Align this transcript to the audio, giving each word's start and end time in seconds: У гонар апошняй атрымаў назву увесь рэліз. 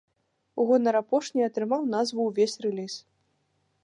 У 0.61 0.63
гонар 0.69 0.97
апошняй 1.01 1.45
атрымаў 1.49 1.85
назву 1.91 2.25
увесь 2.31 2.57
рэліз. 2.67 2.93